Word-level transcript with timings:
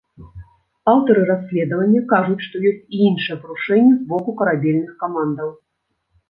Аўтары 0.93 1.21
расследавання 1.31 2.01
кажуць, 2.13 2.39
што 2.45 2.55
ёсць 2.71 2.87
і 2.97 3.03
іншыя 3.09 3.37
парушэнні 3.45 3.93
з 3.99 4.07
боку 4.15 4.35
карабельных 4.41 4.91
камандаў. 5.05 5.49